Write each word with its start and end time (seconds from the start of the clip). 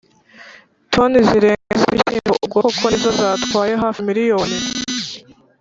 toni 0.93 1.19
zirenga 1.27 1.73
z’ibishyimbo 1.79 2.33
ubwo 2.43 2.57
koko 2.65 2.85
nizo 2.89 3.11
zatwaye 3.19 3.73
hafi 3.83 3.99
miriyoni 4.09 4.57